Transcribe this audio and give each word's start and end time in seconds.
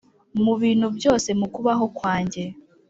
Mu 0.43 0.53
bintu 0.61 0.87
byose 0.97 1.29
mu 1.39 1.47
kubaho 1.53 1.85
kwanjye. 1.97 2.43